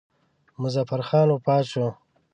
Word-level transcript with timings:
مظفر 0.61 0.99
خان 1.07 1.27
وفات 1.31 1.63
شو. 1.71 1.85